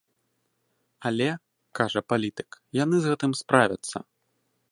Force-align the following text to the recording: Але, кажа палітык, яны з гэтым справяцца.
Але, 1.09 1.27
кажа 1.81 2.01
палітык, 2.13 2.49
яны 2.83 2.95
з 3.03 3.13
гэтым 3.13 3.31
справяцца. 3.43 3.97